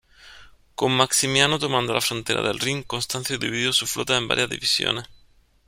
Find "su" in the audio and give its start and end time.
3.71-3.85